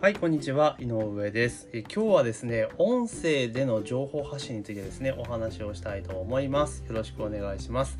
[0.00, 0.76] はい、こんにちは。
[0.78, 1.80] 井上ですえ。
[1.80, 6.84] 今日はですね、音声での情報発信についてですね、お話をしたいと思います。
[6.86, 7.98] よろしくお願いします。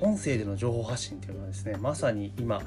[0.00, 2.62] 音声での情報発信っていうのはですね、まさに今、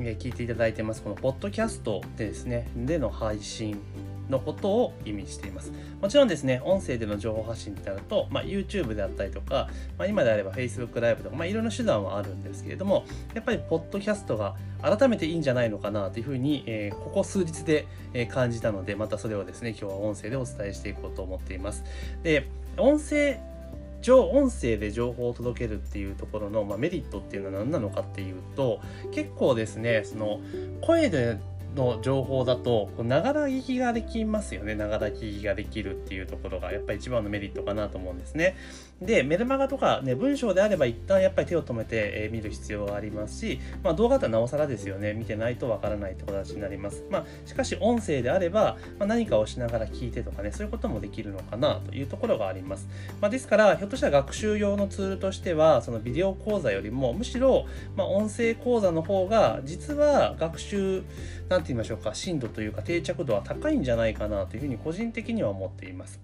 [0.00, 3.78] え聞いていただいてます、このポッドキャストでですね、での配信
[4.28, 5.72] のことを意味しています。
[6.00, 9.68] もちろんですね、音声での情報発信ってなると、まあ、YouTube であったりとか、
[9.98, 17.86] まあ、今であれば Facebook ライブとか、まあ、いろんな手段はあるんですけれども、やっぱりポッドキャストが改めていいんじゃないのかなというふうに、えー、ここ数日で、
[18.30, 21.82] 感じたので、またそれをですね、今日は音声でお伝えしていこうと思っています。
[22.22, 23.40] で、音声
[24.04, 28.80] 上音声で情報を届けるっていうところの、まあ、メリットっていうのは何なのかっていうと
[29.12, 30.40] 結構ですねその
[30.82, 31.38] 声で
[31.74, 34.74] の情報だとながら聞きができますよね。
[34.74, 38.56] ながら聞きができるっていうところがやっぱり一番のメリットかなと思うんですね。
[39.00, 45.14] でメルマガとかね文章であれば一旦やっぱり手を止めて、え見る必要がありますし、まあ、動画だったらなおさらですよね。
[45.14, 47.04] 見てないとわからないって形になります。
[47.10, 52.88] まあしかし音声であれば、まあ、何かをしながら聞いてとかねそういうこともできるのかなというところがあります、
[53.20, 61.02] まあ、ですからひょっとしたら学習用のツールとしてはそのビデオ講座よりもむしろ、ま、音声講座の方が実は学習
[61.48, 66.20] なんて言いましょうか深度というか定着度は高いんじゃないかなというふうに個人的には思っています。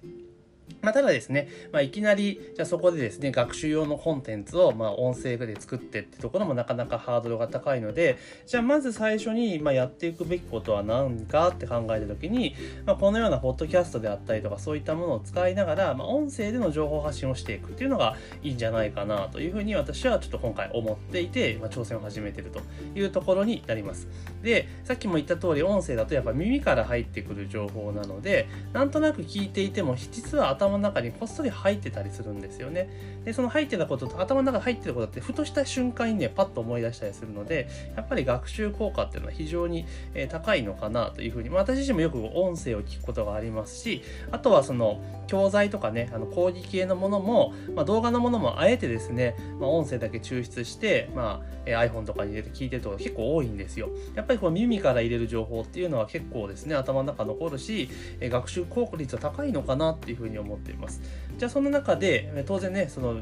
[0.82, 12.54] まあ、ただですね、まあ、いきなり、じゃあそこでですね、学習用のコンテンツを、まあ、音声で作ってってところもなかなかハードルが高いので、じゃあまず最初に、まあ、やっていくべきことは何かって考えたときに、
[12.86, 22.60] まあ、このようなポッドキャストであったりとか、そういったものを使いながら、まあ、音声での情報発信をしていくっていうのがいいんじゃないかなというふうに私はちょっと今回思っていて、まあ、挑戦を始めてると
[22.98, 24.08] いうところになります。
[24.42, 32.88] で、さっきも言った通り、音声だとやっぱ耳から入ってくる情報なので、なんとなく聞いていても、実は頭の中にこっそり入ってたりするんですよね。
[33.24, 39.86] で、その入ってたことと頭の中に入ってることってふとした瞬間にね、パッと思い出したりするので、やっぱり学習効果っていうのは非常に、
[40.28, 53.90] 高いのかなというふうに、まあ、私自身もよく音声を聞くことがありますし、あとはその教材とかね、あの講義系のものも、まあ、動画のものもあえてですね、まあ、音声だけ抽出して、まあ、iPhone とかに入れて聞いてると結構多いんですよ。
[54.14, 57.88] やっぱりこう耳から入れる情報っていうのは結構ですね、頭の中残るし、
[58.20, 61.00] 学習効果率は高いのかなっていうふうに思っっています。
[61.38, 63.20] じゃあその中で当然ねその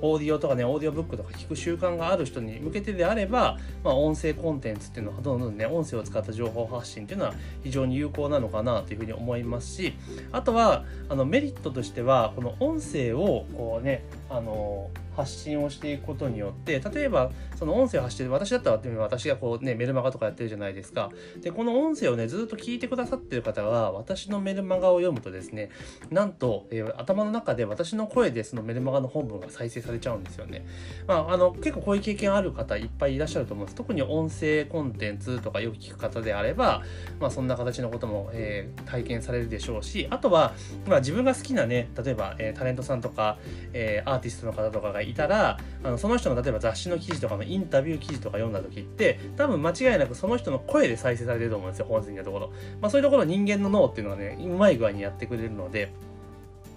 [0.00, 7.34] オーディオとかね、オーディオブックとか聞く習慣がある人に向けてであれば、まあ、音声コンテンツっていうのはどんどんね、音声を使った情報発信っていうのは
[7.64, 9.94] 非常に有効なのかなというふうに思いますし、
[10.30, 21.10] あとは、あのメリットとしては、この音声をこうね、あの発信をしていくことによって例えばその音声を発してる私だったら私がこうねメルマガとかやってるじゃないですか。
[21.40, 25.70] でこの音声をねずっと聞いてくださってる方が私のメルマガを読むとですね
[26.10, 30.66] なんと、えー、頭の中で私の声でそのメルマガの本文が再生されちゃうんですよね。
[31.06, 33.76] まああの結構こういう経験ある方いっぱいいらっしゃると思うんです。
[33.76, 36.82] 特に音声コンテンツとかよく聞く方であれば
[37.20, 40.54] まあそんな形のことも、えー、体験されるでしょうしあとは、
[40.86, 43.38] まあ、自分が好きなね例えば、えー、タレントさんとか、
[43.72, 55.92] えアーティストの方とかがいたらあのその人の例えば雑誌の記事とかのインタビュー記事とか読んだ時って多分間違いなくその人の声で再生されてると思うんですよ本筋のところ、まあ、そういうところ人間の脳っていうのはねうまい具合にやってくれるので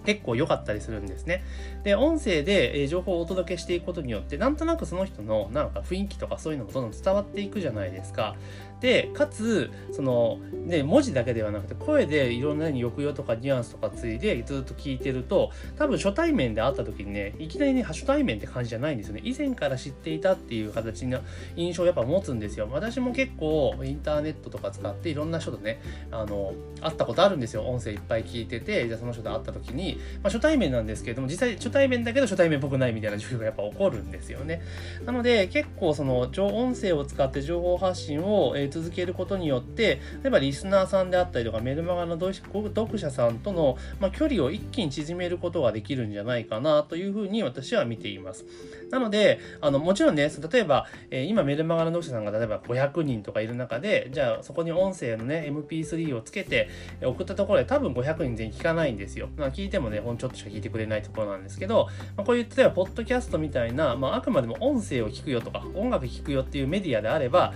[0.06, 1.42] 結構良かったりするんですね。
[1.82, 8.36] で、音声で情報をお届けしていくことによって、なんとなくその人のなんか雰囲気とかそういうのもどんどん伝わっていくじゃないですか。
[8.80, 19.22] でかつその、ね、文字だけではなくて声でいろんなに抑揚とかニュアンスとかついでずっと聞いてると多分初対面で会った時にねいきなりね初対面って感じじゃないんですよね。
[19.24, 21.20] 以前から知っていたっていう形の
[21.56, 22.68] 印象をやっぱ持つんですよ。
[22.70, 27.62] 私も結構インターネットとか使っていろんな人とねあの会ったことあるんですよ。
[27.62, 34.60] 音声いっぱい聞いててじゃあその人と会った時に、まあ、初対面なんですけれども実際初対面だけど初対面っぽくないみたいな状況がやっぱ起こるんですよね。
[35.04, 48.44] なので結構その音声を使って情報発信を、えり続けることによって例えばリスナーさんであったりとかメルマガの読者さんとの、まあ、距離を一気に縮めることができるんじゃないかなというふうに私は見ています。
[48.90, 56.68] なのであのもちろんね例えば、えー、今メルマガの読者さんが例えば500人とかいる中でじゃあそこに音声のね MP3 をつけて
[57.02, 59.28] 送ったところで多分500人全員聞かないんですよ。
[59.36, 67.54] まあ、聞いてもねほんちょっとしか聞いてくれないところなんですけど、まあ、こういう例えばポッドキャストみたいな、まあ、あくまでも音声を聞くよとか音楽聞くよっていうメディアであれば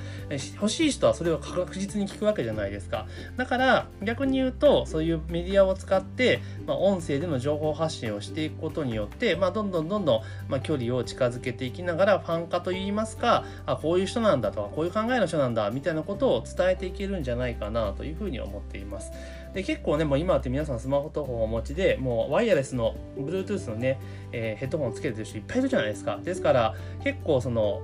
[0.55, 3.07] 欲しい人はそれを確実に聞くわけじゃないですか。
[3.37, 19.13] だから逆に言うとそういうメディアを使って、まあ、音声での情報発信をしていくことによって、まあ、どんどんどんどん、まあ、距離を近づけていきながらファン化といいますかあこういう人なんだとかこういう考えの人なんだみたいなことを伝えていけるんじゃないかなというふうに思っています。
[19.55, 23.99] で結構ねもう今って皆さんスマホとかをお持ちでもうワイヤレスの Bluetooth のね、
[24.33, 26.19] えー、ヘッドホンつけてる人いっぱいいるじゃないですか。
[26.23, 27.81] ですから結構その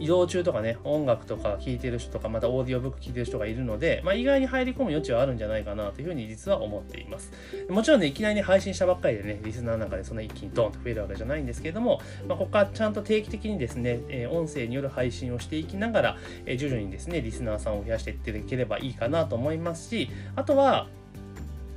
[0.00, 7.32] 移動中とかね、音楽とか聴いてる人とか、またオーディオブック聴いてる人がいるので、まあ、意外に入り込む余地はあるんじゃないかなというふうに実は思っています。
[7.68, 16.16] もちろんね、いきなりね配信したばっかりでね、リスナーの中でそんな一気にドンと増えるわけじゃないんですけれども、まあ、ここからちゃんと定期的にですね、え音声による配信をしていきながら、
[16.46, 20.88] え徐々にですね、リスナーさんを増やしていっていければいいかなと思いますし、あとは、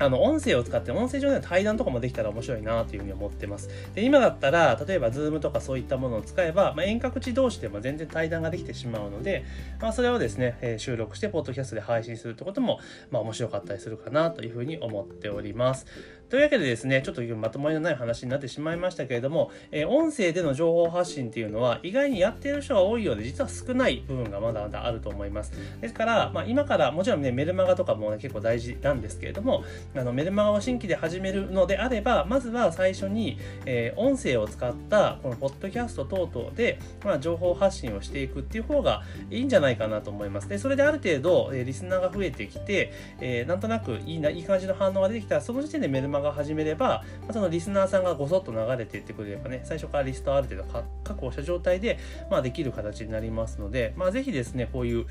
[0.03, 3.69] あの、音声を使って、音声上での対談とかもできたら面白いなというふうに思ってます。
[3.93, 9.45] で、今だったら、例えば Zoom とかそういったものを使えば、まあ、遠隔地同士でも全然対談ができてしまうので、
[9.81, 12.79] まあ、それをですね、えー、収録して、ポッドキャストで配信するってことも、
[13.11, 15.85] まあ、面白かったりするかなというふうに思っております。
[16.33, 25.53] というわけでですね、ちょっとまとまりのない話になってしまいましたけれども、えー、音声での情報発信っていうのは意外にやっている人が多いようで、実は少ない部分がまだまだあると思います。
[25.79, 29.63] ですから、まあ、今からもちろんね、メルマガとかも、ね、結構大事なんですけれども、
[29.95, 33.37] あのメルマガを新規で始めるのであれば、まずは最初に、
[33.67, 40.49] えー、音声を使ったこのポッドキャスト等々で、まあ、情報発信をしていくっていう方がいいんじゃないかなと思います。
[40.49, 42.91] で、それである程度、えー、リスナーが増えてきて、
[43.21, 51.99] えー、なんとなくいいな、いい感じの反応が出てきたら、その時点でメルマガを始めれば、まあ、そのリスナーさんがごそっと流れていってくれればね、最初からリストある程度確保した状態で、
[52.29, 55.05] まあ、できる形になりますので、まあ、ぜひですね、こういう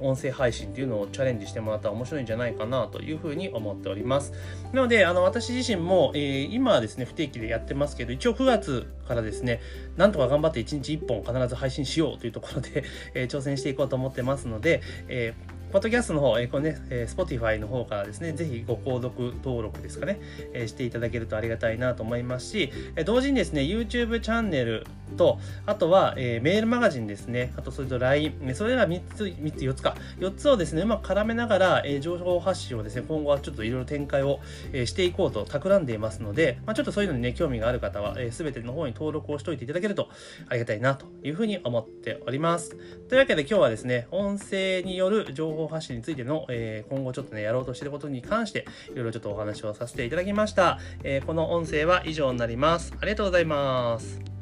[0.00, 4.32] 音声配信っていうのをチャレンジしてもらったら面白いんじゃないかなというふうに思っております。
[4.72, 9.60] なので、あの、私自身も、えー、今はですね、不定期でやってますけど、一応9月からですね、
[9.96, 12.84] なんとか頑張って1日1本必ず配信しようというところで、
[13.14, 15.45] え、挑戦していこうと思ってますので、えー
[15.76, 20.18] ポッドキャストの方、えー、これね、えー、Spotify の方からですね、ぜひご購読登録ですかね、
[20.54, 24.86] えー、していただけるとありがたいなと思いますし、えー、同時にですね、YouTube チャンネル
[25.18, 34.40] と、あとは、えー、メールマガジンですね、あとそれと LINE、それら3つ、3つ、4つか、4つをですね、うまく絡めながら、えー、情報発信をですね、今後はちょっといろいろ展開を、
[34.72, 40.08] えー、していこうと企んでいますので、まあ、ちょっとそういうのにね、興味がある方は、えー、全ての方に登録をしておいていただけると
[40.48, 42.78] ありがたいなというふうに思っております。
[43.10, 50.78] というわけで今日はですね、音声による情報発信についてのの、えー、今後ちょっとね、やろうとしていることに関して、いろいろちょっとお話をさせていただきました。
[51.02, 52.92] えー、この音声は以上になります。
[53.00, 54.35] ありがとうございます。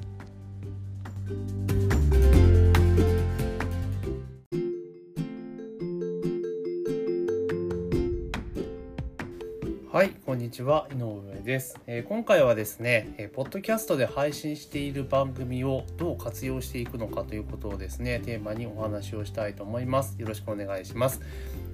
[9.95, 20.17] はい、こんにちは、井上です、えー、今回はですね、えー、ポッドキャストで配信している番組をどう活用していくのかということをですね、テーマにお話をしたいと思います。
[20.19, 21.21] よろしくお願いします。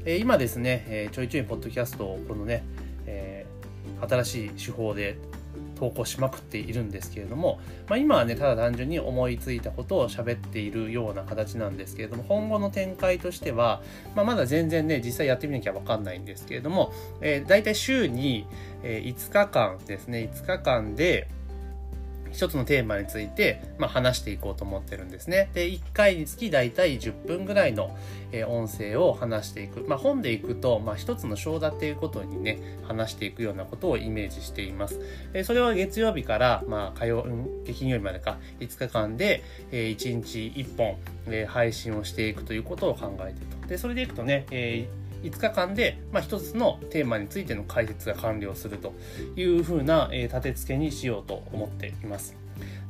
[0.04, 2.62] えー、今ですね、えちょいちょいポッドキャストをこのね、
[3.06, 3.46] え
[4.06, 5.16] 新しい手法で
[5.80, 13.80] 投稿しまくっているんですけれども、まあ、今はねただ単純に思いついたことを喋っているような形なんですけれども今後の展開としては、
[14.14, 16.92] まあ、まだ全然ね実際やってみなきゃ分かんないんですけれども、
[17.22, 18.46] えー、大体週に、
[18.82, 21.28] え5日間ですね5日間で
[22.32, 25.50] 一つのテーマについて、まあ、話していこうと思ってるんですね。
[25.54, 27.96] で、1回につき大体10分ぐらいの、
[28.32, 29.84] えー、音声を話していく。
[29.86, 35.00] まあ、本でいくと、まあ、一つの章立ていうことにね、話していくようなことをイメージしています。
[35.32, 37.26] えー、それは月曜日から、まあ、火曜、
[37.74, 39.42] 金曜日までか、5日間で、
[39.72, 43.68] えー、1日1本、えー、配信をしていくということを考えていると。
[43.68, 48.94] で、それでいくとね、えー5日間で、まあ、1つのテーマについての解説が完了すると
[49.36, 52.36] いうふうな、えー、立て付けにしようと思っています。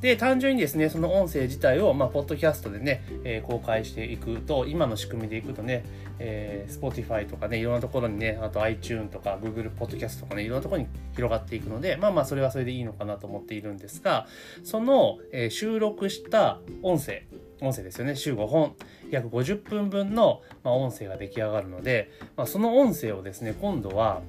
[0.01, 5.85] で、単純にですね、その音声自体を、まあ、ポッドキャストでね、えー、公開していくと、今の仕組みでいくとね、
[6.17, 14.27] えー、Spotify とかね、いろんなところにね、あと iTune とか Google Podcast とかね、いろんなところに広がっていくので、まあまあ、それはそれでいいのかなと思っているんですが、
[14.63, 17.23] その、えー、収録した音声、
[17.61, 18.75] 音声ですよね、週5本、
[19.11, 24.23] 約50分分の、まあ、音声が出来上がるので、まあ、その音声をですね、今度は、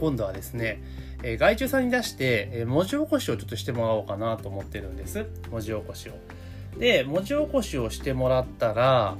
[0.00, 0.82] 今度はですね、
[1.24, 5.26] えー、外注さんに出して、えー、文字起こしをちょっとしてもらおうかなと思ってるんです。
[5.50, 6.12] 文字起こしを。
[6.78, 9.16] で、文字起こしをしてもらったら、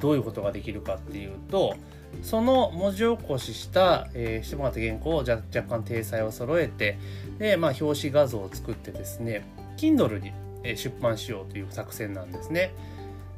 [0.00, 1.76] どういうことができるかっていうと、
[2.22, 6.98] その文字起こしした、えー、してもらった原稿を若干体裁を揃えて、
[7.38, 9.46] で、まあ、表紙画像を作ってですね、
[9.76, 10.32] Kindle に
[10.76, 12.74] 出版しようという作戦なんですね。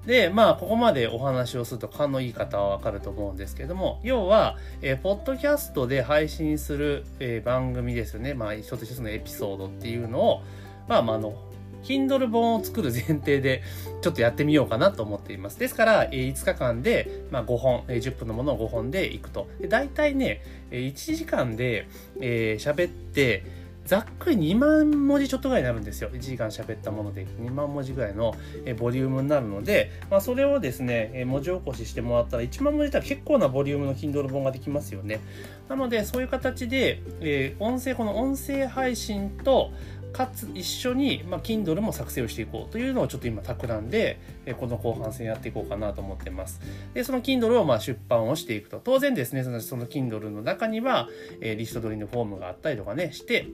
[0.07, 8.35] で、まあ、ここまでお話をすると勘のいい方はわかると思うんですけども、要は、えー、ポッドキャストで配信する、えー、番組ですよね。
[8.35, 10.43] まあ、一つ一つのエピソードっていうのを、
[10.89, 11.35] まあ、まあ、あの、
[11.83, 13.63] Kindle 本を作る前提で
[14.03, 15.59] ちょっとやってみようかなと思っています。
[15.59, 19.49] ですからえ、5日間で、まあ、5本え、10分のものを5本でいくと。
[19.61, 21.87] で大体ね、1時間で
[22.19, 23.45] 喋、えー、って、
[23.87, 26.11] ざっくり2万文字ちょっとぐらいになるんですよ。
[26.11, 28.35] 1時間喋ったもので2万文字ぐらいの
[28.79, 35.21] ボリュームになるので、まあ、それをですね、文字起こししてもらったら1万文字だったら結構なボリュームの Kindle 本ができますよね。
[35.69, 39.73] なので、そういう形で、えー、音声、この音声配信と
[40.13, 44.19] かつ一緒に、まあ、Kindle も作成をしていこうというのをちょっと今企んで、
[44.59, 46.61] この後半戦やっていこうかなと思ってます。
[46.95, 48.81] で、その Kindle をまあ出版をしていくと。
[48.83, 51.09] 当然ですね、そのその Kindle の中には、
[51.43, 53.47] えー、リスト取りのフォームがあったりとかね、して、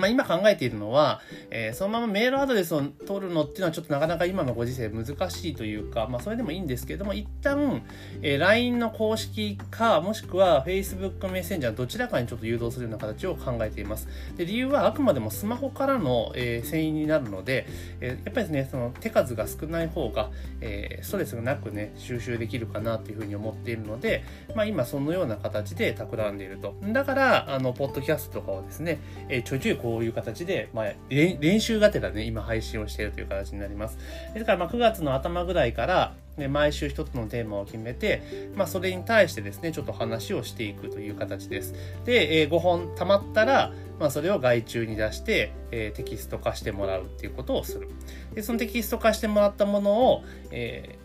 [0.00, 7.82] まあ、今考えているのは、えー、そのままメールアドレスを取るのっていうのはちょっとなかなか今のご時世難しいというか、まあ、それでもいいんですけれども、一旦、
[8.22, 14.08] えー、LINE の公式か、もしくは Facebook メッセンジャーどちらかにちょっと誘導するような形を考えています。
[14.36, 17.66] で理由はあくまでもスマホからの、えー、遷移になるので、
[18.00, 20.30] えー、やっぱりですね、その手数が少ない方が、
[20.60, 26.74] えー、ストレスがなくね、収集できるかなというふうに思っているので、まあ、今そのような形で企んでいると。
[26.92, 33.98] だから、あの、ポッドキャストとかをですね、えー、ちょいちょいこういう形で、まあ、練習がてらね、今配信をしているという形になります。
[34.32, 38.22] ですから、ま、9月の頭ぐらいから、ね、毎週一つのテーマを決めて、
[38.54, 41.74] まあ、それに対してですね、ちょっと話をしていくという形です。
[42.04, 47.88] で、え、5本溜まったら、まあ、それを外注に出して、え、テキスト化してもらうっていうことをする。
[48.32, 50.98] で、そのテキスト化してもらったものを、え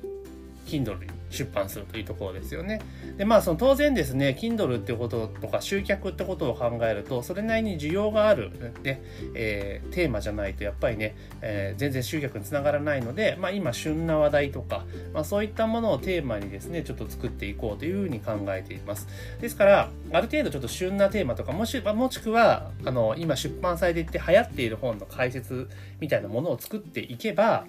[0.68, 2.82] ー、Kindle に出版するというところですよね。
[3.17, 8.51] で、まあ、その当然ですね、Kindle ってこととか集客ってことを考えると、それなりに需要がある、
[8.84, 9.01] ね、
[9.34, 19.08] えー、テーマじゃないと、やっぱりね、えー、全然集客につながらないので、まあ、今、旬な話題とか、まあ、そういったものをテーマにですね、ちょっと作っていこうというふうに考えています。
[19.41, 25.67] ですから、ある程度ちょっと旬なテーマとか、もし、もしくは、あの、今出版されていって流行っている本の解説
[26.00, 27.65] みたいなものを作っていけば、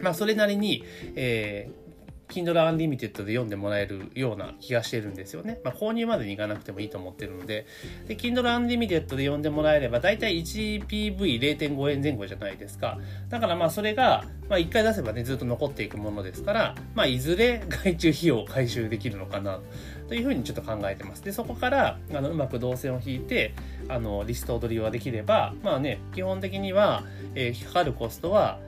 [0.00, 0.84] まあ、それなりに、
[1.16, 1.87] えー、
[2.28, 5.60] Kindle Unlimited で読んでもらえるような気がしてるんですよね。
[5.64, 7.66] まあ、購入までに行かなくてもいいと思ってるので、
[8.06, 12.98] で、Kindle Unlimited で読んでもらえれば、だいたい 1PV0.5 円前後じゃないですか。
[13.28, 19.60] だからまあ、それが、まあ、1回出せばね、ずっと残っていくものですから、まあ、いずれ外注費用を回収できるのかな、
[20.08, 21.24] というふうにちょっと考えてます。
[21.24, 23.54] で、そこから、あの、うまく動線を引いて、
[23.88, 27.04] あの、リスト取りはできれば、まあね、基本的には、
[27.34, 28.58] えー、かかるコストは、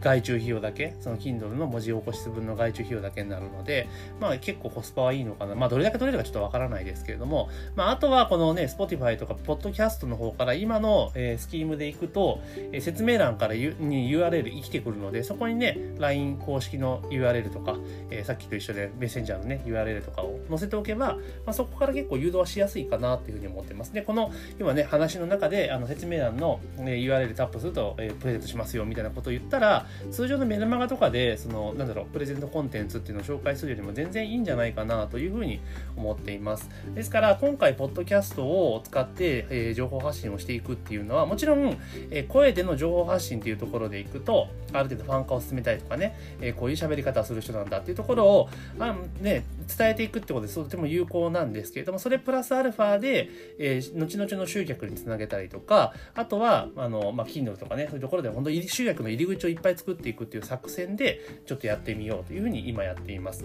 [0.00, 3.88] 外注費用だけ、その Kindle の文字起こし分の外注費用だけになるので、
[4.20, 5.54] まあ結構コスパはいいのかな。
[5.54, 12.40] まあどれだけ取れるかちょっとわからないですけれども、まああとはこのね、Spotify とか Podcast の方から今の、えー、スキームでいくと、
[12.72, 17.76] えー、説明欄からに URL 生きてくるので、そこにね、LINE 公式の URL とか、
[18.10, 23.92] えー、さっきと一緒でメッセンジャーのね、URL とかを載せておけば、まあそこから結構誘導はしやすいかなっていうふうに思ってます。
[23.92, 35.60] で、この今ね、話の中であの説明欄の、URL タップすると、えー、プレゼントしますよみたいなことを言ったら、通常のメルマガとかで、その、なんだろう、プレゼントコンテンツっていうのを紹介するよりも全然いいんじゃないかなというふうに
[35.96, 36.68] 思っています。
[36.94, 41.78] ですから、今回、ポッドキャストを使って、えー、情報発信をしていくっていうのは、もちろん、
[42.10, 63.44] えー、声での情報発信っていうところでいくと、ある程度ファン化を進めたいとかね、えー、こういう喋り方をする人なんだっていうところを、あね、伝えていくってことでとても有効なんですけれども、それプラスアルファで、えー、後々の集客につなげたりとか、あとは、あの、まあ、Kindle とかね、そういうところで本当に集客の入り口をいっぱい作っていくっていう作戦でちょっとやってみようというふうに今やっています。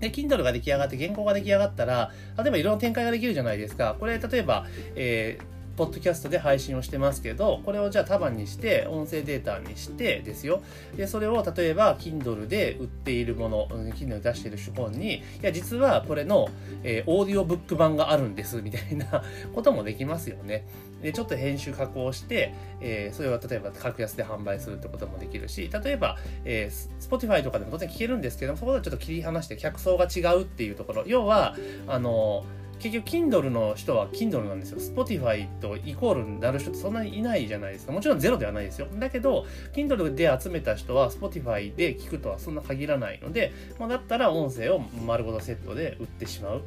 [0.00, 3.96] で、Kindle が出来上がって、原稿が出来上がったら、例えばいろんな展開ができるじゃないですか。
[3.98, 10.60] これ、例えば、えーポッドキャストで配信をしてますけど、これをじゃあ束にして、音声データにしてですよ。
[10.96, 16.48] で、それを例えば、Kindle で売っているもの、Kindle で出している手本に、いや、実はこれの、
[16.82, 19.22] えー、オーディオブック版があるんです、みたいな
[19.54, 20.66] こともできますよね。
[21.00, 31.04] で、ちょっと編集加工して、えー、それを例えば格安で販売するってこともできるし、例えば、えー、Spotify とかでも当然聞けるんですけども、そこでちょっと切り離して客層が違うっていうところ。
[31.06, 31.56] 要は、
[31.86, 34.78] あのー結局 Kindle の人は Kindle なんですよ。
[34.78, 37.92] Spotify とイコールになる人ってそんなにいないじゃないですか。
[37.92, 38.86] もちろんゼロではないですよ。
[38.98, 46.62] だけど、Kindle で集めた人は Spotify で聞くとはそんな限らないので、まあ、だったら音声を丸ごとセットで売ってしまう。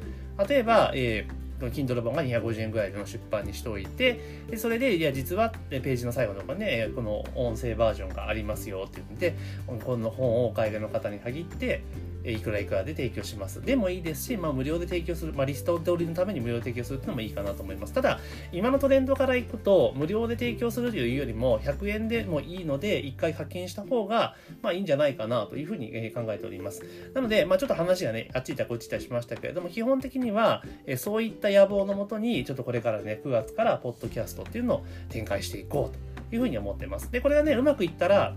[0.48, 4.18] 例えば、えー Kindle 版が250円ぐらいの出版にしておいて、
[4.50, 9.38] でそれで、いや、実はページの最後とかね、この音声バージョンがありますよって言って、
[9.84, 11.82] この本をお買い上げの方に限って、
[12.24, 13.60] いくらいくらで提供します。
[13.60, 17.92] でもいいですし、まあ、無料で提供する、まあ、リスト通りのために無料で提供するっていうのもいいかなと思います。
[17.92, 18.20] ただ、
[18.52, 26.82] 今のトレンドからいくと、無料で提供するというよりも、100円でもいいので、1回課金した方が、まあいいんじゃないかなというふうに考えております。
[27.14, 30.62] なので、まあちょっと話がね、あっち行ったこっち行ったりしましたけれども、基本的には、
[30.96, 37.10] そういった野望のもとに、ちょっとこれからね、9月からポッドキャストっていうのを展開していこうというふうに思ってます。
[37.10, 38.34] で、これがね、うまくいったら、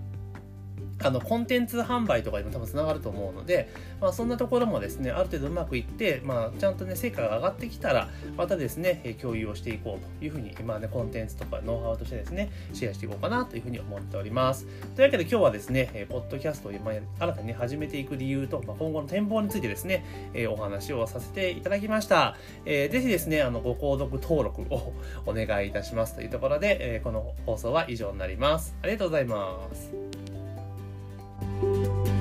[1.03, 14.65] あのコンテンツ販売とかにも多分つながると思うので、まあ、そんなところもですねある程度うまくいって、まあ、ちゃんとね成果が上がってきたらまたですね共有をしていこうというふうに今ねコンテンツとかノウハウとしてですねシェアしていこうかなというふうに思っております。
[14.95, 20.05] というわけで今日はですねポッドキャストを今新たに、始めていく理由と、まあ、今後の展望についてですね、
[20.49, 22.35] お話をさせていただきました、
[22.65, 24.93] えー、ぜひですねあのご購読登録を
[25.25, 28.75] お願いいたしますというところで、この放送は以上になります。
[28.81, 30.14] ありがとうございます。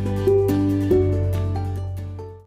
[0.04, 0.34] Bye.